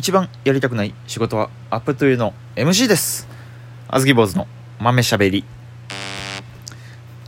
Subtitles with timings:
[0.00, 3.28] 一番やりたくない仕事はアップというの MC です。
[3.86, 4.46] あずき坊主の
[4.78, 5.44] 豆しゃべり。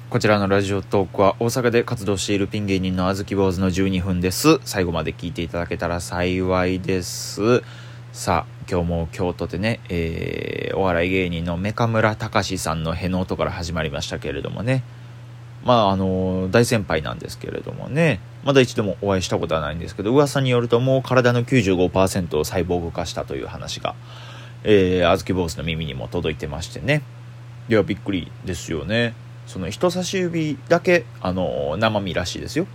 [0.08, 4.58] こちらのラジオトークは大阪で活動しているピン芸人のあずき坊主の12分です。
[4.64, 7.62] 最後まで聞いていただけたら幸いです。
[8.14, 14.82] さあ今日も京都でね、えー、お笑い芸人のメカ村隆さんのへの音から始まりましたけれどもね。
[15.64, 18.20] まああの大先輩なんですけれどもね。
[18.44, 23.94] まだ一度もお会いしたことはないんですけど噂によるともう体の95%をサイボーグ化したという話が、
[24.64, 27.02] えー、あずき坊主の耳にも届いてましてね。
[27.68, 29.14] いやびっくりですよね。
[29.46, 32.66] その人差し指だけあの生身らしいですよ。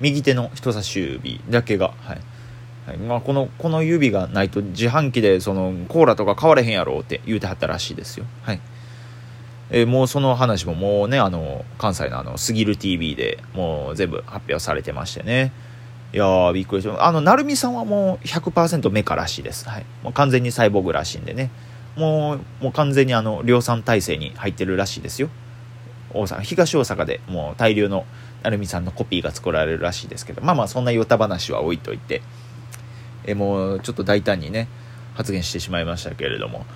[0.00, 1.94] 右手の人差し指だけが。
[2.00, 2.20] はい。
[2.86, 2.96] はい。
[2.98, 8.26] まあ、このこの指がないと自販機でそのコーラとか買われへんやろうって言うてはったらしいですよ。
[8.42, 8.60] はい。
[9.70, 15.52] えー、もうその話ももうねあの関西のあの「すぎる TV」でもう全部発表されてましてね。
[16.12, 21.50] いやーびっくりしたあの成美さんはもう100%メカらしいです、はい、もう完全にサイボーグらしいんでね。
[21.96, 25.28] もうもう完全にあの量産体制に入ってるらしいですよ。
[26.12, 28.04] 大阪東大阪でもう大量の
[28.42, 30.42] 成美さんのコピーが作られるらしいですけど。
[30.42, 32.22] まあまあそんなヨタ話は置いといて。
[33.26, 34.68] えもうちょっと大胆にね
[35.14, 36.66] 発言してしまいましたけれども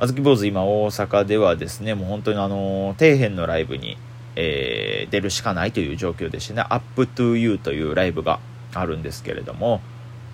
[0.00, 3.98] あずき坊主今大阪ではですねもう本当にあの底辺のライブに、
[4.36, 8.38] えー、出るしかないという状況でしてね「UP2U」というライブが
[8.74, 9.80] あるんですけれども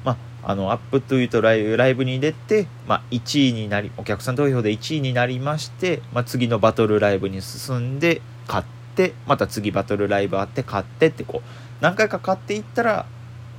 [0.04, 11.48] まああの「UP2U」とライブライブに出て、まあ、1位になりお客さん投票で1位になりまして、まあ、次のバトルライブに進んで勝ってまた次バトルライブあって勝ってってこう
[11.80, 13.06] 何回か勝っていったら、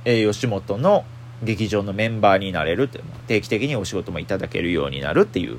[0.04, 1.04] えー、吉本の
[1.42, 5.58] 劇場のメンバーになれるって定期的にお仕事もいただけるようになるっていう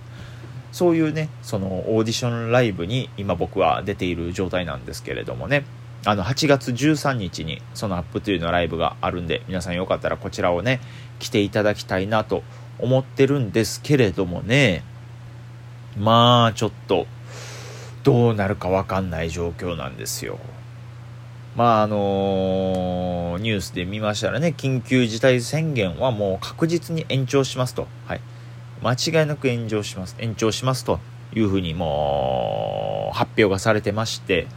[0.72, 5.66] そういうねそのオーディションライブに今僕は出ている状態なんですけれどもね
[6.06, 10.80] あの8月13日にそのアップというのライブがあるんで皆さんよかったらこちらをね
[11.20, 12.44] 来ていただきたいなと
[12.80, 14.84] 思ってるんですけれどもね
[15.98, 17.08] まあちょっと
[18.04, 20.40] どうなるか分かんない状況なんですよ。
[21.58, 27.88] まああのー、ニュースで見ましたらね緊急事態宣言はもう確実に延長しますと。
[28.06, 28.22] はい
[28.82, 31.00] 間違いなく延長します延長しますと
[31.34, 34.48] いうふうにもう発表がされてまして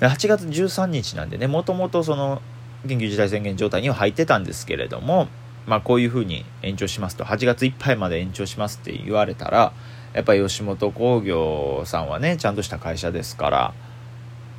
[0.00, 2.42] 8月13日なんでねもともとその
[2.86, 5.28] 緊急事態宣言状態には入ってたんですけれども
[5.66, 9.72] まあこういうふうに延長しますと8月いっぱいまで延長しますって言われたら
[10.12, 13.74] やっぱり吉本興業さんはねちゃんとした会社ですから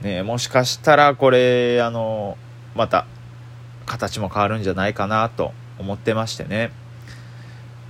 [0.01, 2.37] ねもしかしたらこれあの
[2.73, 3.05] また
[3.85, 6.71] 形も変わるんじゃないかなと思ってましてね。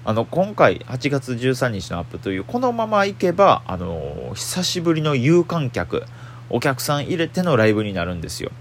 [0.07, 6.03] あの今回8月13日のアップというこのままいけばあの久しぶりの有観客
[6.51, 8.51] お客さん入れてのライブになるんですよ。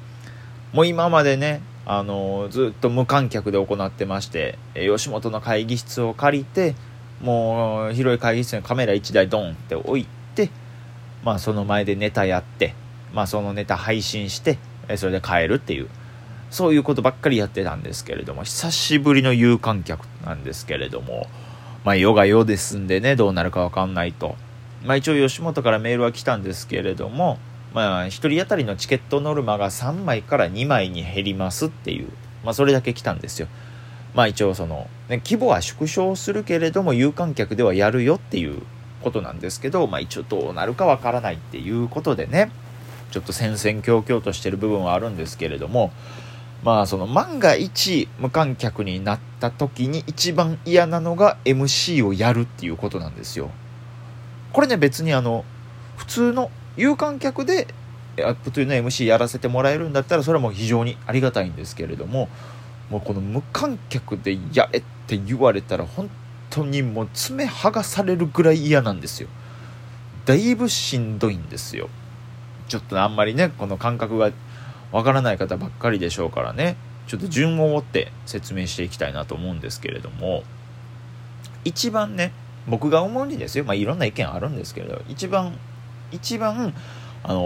[0.73, 6.75] もう今までねあのずっと無観客で行ってまして吉本の会議室を借りて
[7.21, 10.49] もう広い会議室にカメラ1台ドンって置いて
[11.25, 12.75] まあその前でネタやって
[13.13, 14.57] まあそのネタ配信して
[14.97, 15.91] それで帰るっていう
[16.55, 21.27] そういうことばっかりやってたんですけれども、久しぶりの有観客なんですけれども、
[21.83, 24.37] まあ、世が世ですんでね、どうなるかわかんないと。
[24.85, 27.41] まあ、一応吉本からメールは来たんですけれども、
[27.73, 32.09] まあ、1人当たりのチケットノルマが3枚から2枚に減りますっていう、
[32.45, 33.49] まあ、それだけ来たんですよ。
[34.15, 38.63] まあ、一応その、ね、規模は縮小するけれども、有観客ではやるよっていう
[39.03, 42.53] ことなんですけど、まあ、一応どうなるかわからないっていうことでね、
[43.11, 45.91] ちょっと戦々恐々としてる部分はあるんですけれども、
[46.65, 53.51] まあその万が一無観客になった時に一番嫌なのが MC をやるっていうことなんですよ。
[54.53, 55.45] これね別にあの
[55.99, 57.69] 普通の有観客で
[58.19, 62.29] アップというの MC やらせてもらえるんだったらそれはもう非常にありがたいんですけれども
[62.89, 66.09] もうこの無観客でやれって言われたら本
[66.49, 69.29] 当にもう爪剥がされるぐらい嫌なんですよ。
[70.25, 71.91] だいぶしんどいんですよ。
[72.69, 74.33] ちょっとあんまりねこの感覚が
[74.95, 76.77] わからない方ばっかりでしょうからね。
[77.09, 80.45] ちょっと順を追って説明していきたいなと思うんですけれども。
[81.65, 82.33] 一番ね
[82.69, 83.65] 僕が思うにですよ。
[83.65, 85.03] まあいろんな意見あるんですけれど。
[85.09, 85.59] 一番
[86.13, 86.73] 一番
[87.25, 87.43] あのー、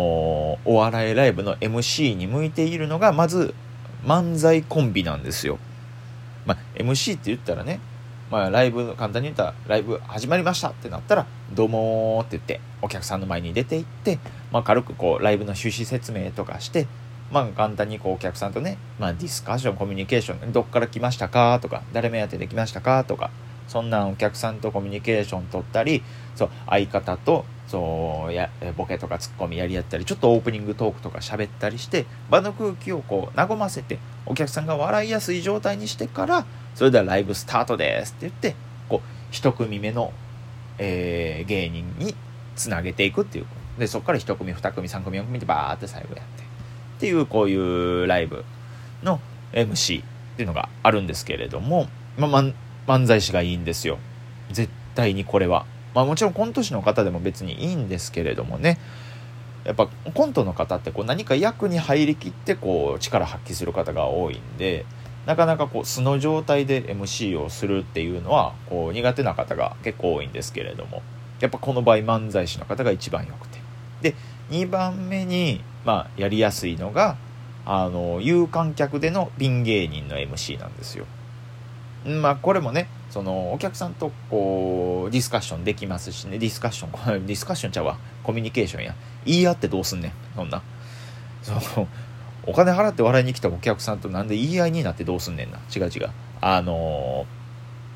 [0.66, 3.54] お笑いライブの MC に向いているのがまず
[4.04, 5.58] 漫才コンビなんですよ。
[6.44, 7.80] まあ、MC って言ったらね、
[8.30, 14.18] まあ、ライブ簡単に言ったらライブ始まりましたってなったら「どうも」って言ってお客さんの前に出て行って、
[14.52, 16.86] まあ、軽くこうライブの趣旨説明とかして
[17.30, 21.58] まあ簡単にこうお客さんとね、まあ、ディスカッションコミュニケーションどっから来ましたか？
[21.60, 23.04] とか誰目当てで来ましたか？
[23.04, 23.30] とか
[23.66, 26.02] そんなお客さんとコミュニケーション取ったり
[26.34, 28.48] そう相方とそうや
[28.78, 38.56] ボケとかツッコミやり合ったりちょっとオープニングトークとか喋ったりして場の空気をこう和ませてお客さんが笑いやすい状態にしてからそれではライブスタートですって言って
[38.88, 40.14] こう一組目の、
[40.78, 42.14] えー、芸人に
[42.56, 43.46] つなげていくっていう。
[43.78, 46.47] でそこから1組2組3組4組でバーって最後やって。
[46.98, 48.44] っていうこういうライブ
[49.04, 49.20] の
[49.52, 50.04] MC っ
[50.36, 52.44] ていうのがあるんですけれども、まあ、
[52.86, 53.98] 漫才師がいいんですよ。
[54.50, 55.64] 絶対にこれは。
[55.94, 58.78] まあもちろんコント師の方でも別にいいんですけれどもね。
[59.64, 64.86] やっぱコントの方ってこう何か役に入りきってこう力発揮する方が多いんで
[65.26, 71.02] なかなかこう素の状態で MC をするっていうのはこう苦手な方が結構多いんですけれども。
[71.40, 73.60] やっぱこの場合漫才師の方が一番よくて。
[74.02, 74.14] で
[74.50, 77.16] 2番目に、まあ、やりやすいのが
[77.64, 81.06] あの有観客でのピン芸人の MC なんですよ。
[82.04, 87.96] まあこれもねそのお客さんとこうディスカッションできますしねディスカッション ディスカッションちゃうわ。
[88.22, 88.94] コミュニケーションや。
[89.24, 90.12] 言い合ってどうすんねん。
[90.36, 90.60] そんな。
[91.40, 91.88] その
[92.44, 95.58] お金払って笑いに来たお客さんとなんで言い合いになってどうすんねんな。
[95.74, 96.10] 違う違う。
[96.42, 97.24] あの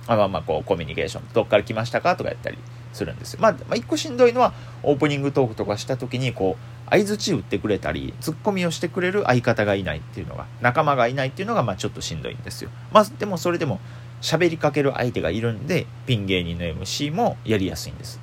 [0.06, 1.24] ー、あまあまあこうコミュニケーション。
[1.34, 2.16] どっから来ましたか？
[2.16, 2.56] とかやったり。
[2.92, 3.40] するんですよ。
[3.42, 4.52] まあ、まあ、一個しんどいのは、
[4.82, 12.70] オープニングトークとかした時に、こう、相づち打ってくれたり、ツッコミをしてくれる相方がいないっていうのが、仲間がいないっていうのが、まあ、ちょっとしんどいんですよ。
[12.92, 13.80] まあ、でもそれでも、
[14.20, 18.20] 喋りかける相手がいるんで、ピン芸人の MC もやりやすいんです。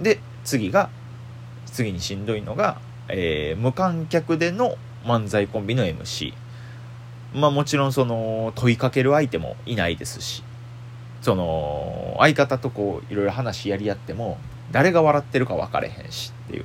[0.00, 0.88] で、次が、
[1.66, 6.34] 次にしんどいのが、えー、無観客での漫才コンビの MC。
[7.34, 10.42] まあもちろんその問いかける相手もいないですし、
[11.22, 14.38] その相方とこういろいろ話やり合っても
[14.72, 16.64] 誰が笑ってるか分かれへんしっていう。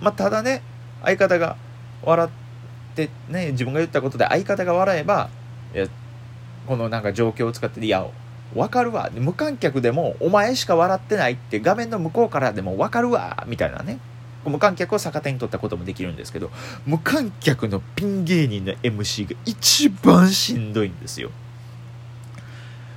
[0.00, 0.62] まあただね
[1.02, 1.56] 相方が
[2.02, 2.30] 笑っ
[2.94, 5.28] てね自分が言ったことで相方が笑えば
[6.66, 8.06] このなんか状況を使っていや
[8.54, 9.10] 分かるわ。
[9.14, 13.98] 無観客でもお前しか笑ってないって画面の向こうからでも分かるわみたいなね。
[14.44, 16.50] 無観客を逆手に取ったこともできるんですけど
[16.84, 21.30] 無観客のピン芸人の MC が一番しんどいんですよ。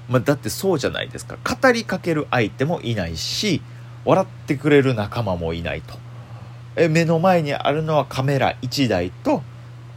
[0.10, 1.38] まあ、だってそうじゃないですか。
[1.44, 3.62] 語りかける相手もいないし
[4.06, 5.98] 笑ってくれる仲間もいないと。
[6.76, 9.42] え目の前にあるのはカメラ1台と、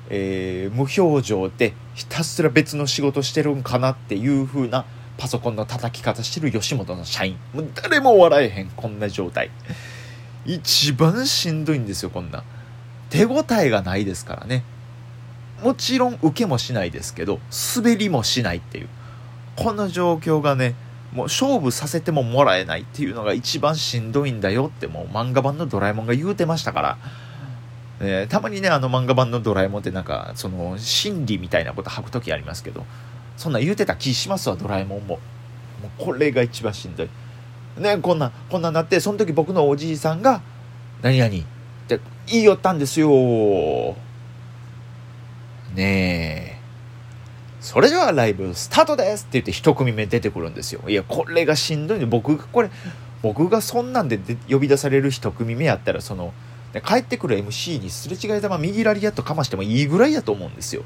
[0.09, 4.85] えー、無表情でひたすら別の仕事してるんかなっていう風な
[5.19, 7.37] パソコンの叩き方してる吉本の社員。
[7.53, 9.51] もう誰も笑えへんこんな状態。
[10.47, 12.43] 一番しんどいんですよこんな
[13.11, 14.65] 手応えがないですからね。
[15.63, 17.41] もちろん受けもしないですけど
[17.77, 18.89] 滑りもしないっていう。
[19.59, 20.77] この状況がね
[21.13, 26.99] もう勝負させてももらえないっていうのが一番しんどいんだよってもう漫画版のドラえもんが言うてましたから、
[28.01, 32.87] えー、たまにねあの漫画版のドラえもんってなんかその心理みたいなこと吐く時ありますけど
[33.37, 35.19] そんな言うてた気しますわドラえもんも。
[35.83, 37.09] もうこれが一番しんどい。
[37.79, 40.43] ねこんなこんななってその時僕のおじいさんが
[41.03, 41.31] 「何々」っ
[41.87, 43.09] て言いよったんですよ。
[45.75, 46.48] ねえ。
[47.61, 50.81] それではライブスタートですって言って一組目出てくるんですよ。
[50.89, 52.71] いや、これがしんどいんで、僕がこれ、
[53.21, 56.33] 僕がそんなんで呼び出される一組目やったら、その、
[56.87, 60.85] 帰ってくる MC にすれ違いざま右ラリアットかましてもいいぐらいやと思うんですよ。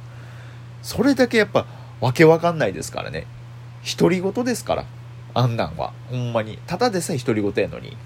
[0.81, 1.67] それだけやっぱ、
[2.01, 3.27] わけわかんないですからね。
[3.99, 4.87] 独り言ですから。
[5.35, 5.93] あんなんは。
[6.09, 6.59] ほんまに。
[6.67, 7.97] ただでさえ独り言やのに。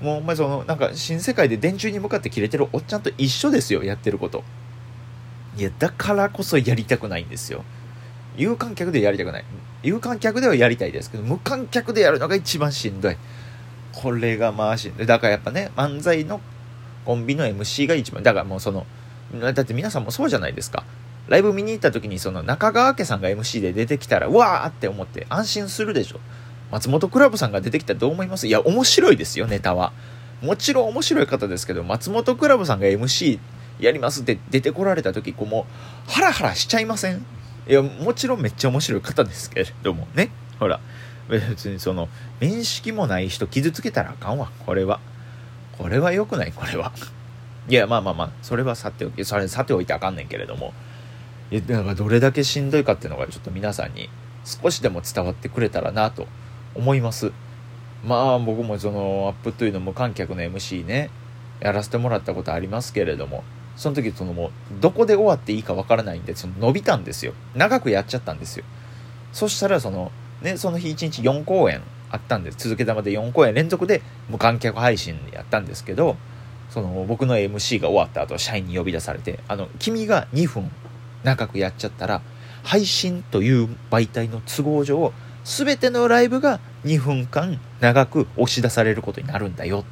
[0.00, 4.44] もう、お前その、なんか、新世界で電柱に向かって切れてるおっちゃんと一緒ですよ、やってること。
[5.56, 7.64] いや、だからこそやりたくないんですよ。
[8.36, 9.44] 有観客でやりたくない。
[9.82, 13.16] 有観客ではやりたいですけど無観客でやるのが一番しんどい。
[13.92, 15.06] これがまあしんどい。
[15.06, 16.40] だからやっぱね漫才の
[17.04, 18.86] コンビの MC が一番だからもうその
[19.40, 20.84] だって皆さんもそうじゃないですか。
[21.28, 26.20] ライブ見に行った時にその中川家さんが MC で出てきたらうわーって思って安心するでしょ。
[26.72, 28.46] 松本クラブさんが出てきたらどう思います？
[28.46, 29.92] いや面白いですよネタは。
[30.42, 33.38] もちろん面白い方ですけど松本クラブさんが MC
[33.78, 35.66] やりますって出てこられた時こうも
[36.08, 37.24] うハラハラしちゃいません？
[37.68, 40.30] いや、もちろんめっちゃ面白い方ですけれどもね。
[40.58, 40.80] ほら、
[41.28, 42.08] 別にその、
[42.40, 45.00] 面識もない人傷つけたらあかんわ、これは。
[45.78, 46.92] これは良くない、これは。
[47.68, 50.74] いや、まあまあまあ、それはさておき、それさておいてあかんねんけれども。
[51.50, 54.08] いや、だからどれだけしんどいかっていうのがちょっと皆さんに
[54.44, 56.26] 少しでも伝わってくれたらなと
[56.74, 57.32] 思います。
[58.04, 61.10] まあ僕もそのアップトゥーの無観客の MC ね、
[61.60, 63.44] やらせてもらったことありますけれども、
[63.80, 67.32] その時そのもうどこで終わっていいかわからないんでその伸びたんですよ。
[67.54, 68.64] 長くやっちゃったんですよ。
[69.32, 72.58] そしたらそのねその日1日4公演あったんです。
[72.58, 76.18] 続けたまで4公演連続で無観客配信やったんですけど
[76.68, 80.70] その僕の MC が終わった後社員に呼び出されてあの君が2分
[81.24, 82.20] 長くやっちゃったら
[82.62, 89.86] 配信という媒体の都合上全てのライブが2分間長く押し出されることになるんだよ。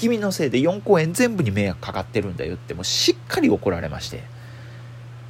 [0.00, 4.22] 君のせいで4公演全部に迷惑かかってるんだよってもうしっかり怒られまして。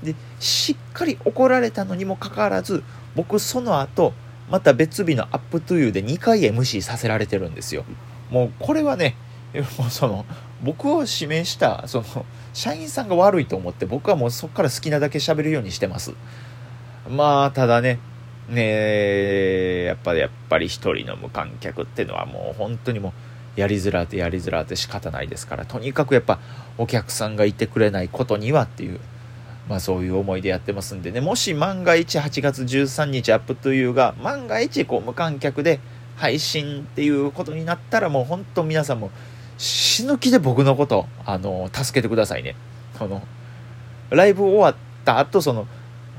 [0.05, 2.83] でしっかり怒られたのにもかかわらず
[3.15, 4.15] 僕その後
[4.49, 7.85] また別日の「アップトゥーユーで2回 MC させられてるんですよ。
[8.31, 9.17] もうこれはね
[9.79, 10.25] もうその
[10.62, 12.25] 僕を指名したその
[12.55, 16.15] 社員さんが悪いと思って僕はもうそこから好きなだけ喋るようにしてます。
[17.09, 17.99] まあただね
[18.49, 26.38] ねやっぱりやっぱり一人の無観客っていうのはもう本当にもうやりづらってやりづらって仕方ないですからとにかくやっぱ
[26.78, 29.00] お客さんがいてくれないことにはっていう
[29.69, 31.21] まあそういう思いでやってますんでね。
[31.21, 35.78] もし万が一8月13日アップというが万が一こう無観客で
[36.16, 39.11] 配信っていうことになったらもう本当皆さんも
[39.59, 42.57] 死ぬ気で僕のことあの助けてくださいね。
[42.99, 43.23] その
[44.11, 45.66] ライブ終わった後その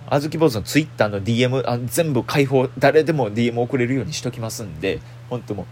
[0.08, 5.66] あずき坊主のツイッターの DM あ全部開放誰でも DM 送れるようにしときますんで本当もう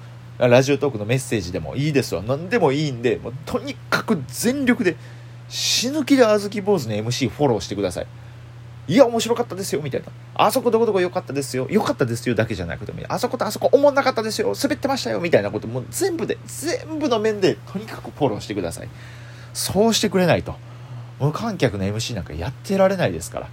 [0.48, 2.24] ラジオトークのメッセージでもいいですわ。
[2.26, 4.96] 何でもいいんでもうとにかく全力で
[5.50, 8.08] 死ぬ気であずき坊主の MC フォローしてください。
[8.88, 10.08] いや面白かったですよみたいな。
[10.36, 11.68] あそこどこどこ良かったですよ。
[11.70, 14.54] 良かったですよだけじゃなくてもあそことあそこおもんなかったですよ。
[14.62, 18.90] 滑ってましたよみたいなことも全部で全部の面でとにかくフォローしてください。
[19.54, 20.56] そうしてくれないと。
[21.20, 23.50] 無観客の MC なんかやってられないですから。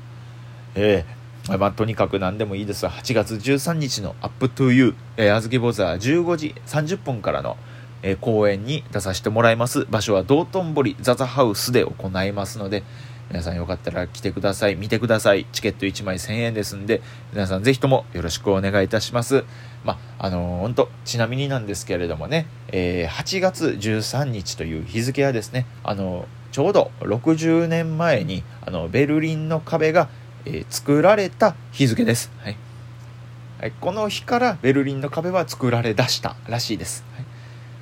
[0.76, 1.15] えー、
[1.48, 2.82] まあ、とにかく何でもいいです。
[2.82, 7.56] が8月13日の「UP TO YOU、えー、あずき坊主は15時30分からの、
[8.02, 9.86] えー、公演に出させてもらいます。
[9.88, 12.82] 場所は道頓堀ザザハウスで行いますので
[13.30, 14.74] 皆さんよかったら来てください。
[14.74, 15.46] 見てください。
[15.52, 17.00] チケット1枚1000円ですんで
[17.32, 19.44] 皆さんぜひともよろしくお願いいたします。
[19.84, 30.08] まあのー、本当ちなみになんですけれどもね、えー、8月13日という日付はですねあのー、ちょうど60年前にあのベルリンの壁が
[30.46, 32.56] えー、作られた日付です、はい、
[33.60, 37.04] はい、この日からベルリンの壁は作られだしたらしいです、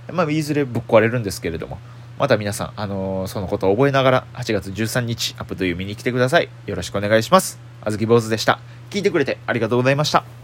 [0.09, 1.79] はい、まあ、いずれぶっ壊れるんですけれども。
[2.17, 6.49] また皆さん、あのー、そのことを覚えながら8月13日アップという見に来てください。
[6.67, 7.59] よろしくお願いします。
[7.81, 8.61] あずき坊主でした。
[8.95, 10.44] 聞いてくれてありがとうございました